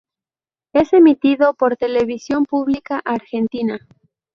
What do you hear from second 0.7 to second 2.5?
Es emitido por Televisión